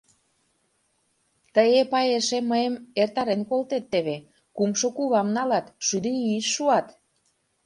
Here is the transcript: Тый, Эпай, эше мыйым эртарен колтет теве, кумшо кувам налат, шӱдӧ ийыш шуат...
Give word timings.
Тый, 1.53 1.69
Эпай, 1.81 2.07
эше 2.17 2.39
мыйым 2.51 2.75
эртарен 3.01 3.41
колтет 3.49 3.85
теве, 3.91 4.17
кумшо 4.55 4.87
кувам 4.97 5.27
налат, 5.35 5.65
шӱдӧ 5.85 6.11
ийыш 6.25 6.47
шуат... 6.55 6.87